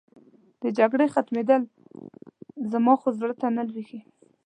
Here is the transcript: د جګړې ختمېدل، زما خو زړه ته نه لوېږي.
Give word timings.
د 0.61 0.63
جګړې 0.77 1.07
ختمېدل، 1.13 1.61
زما 2.71 2.93
خو 2.99 3.09
زړه 3.17 3.33
ته 3.41 3.47
نه 3.57 3.63
لوېږي. 3.69 3.99